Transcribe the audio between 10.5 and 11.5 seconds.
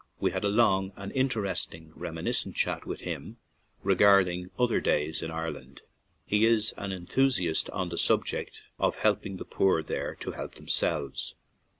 themselves.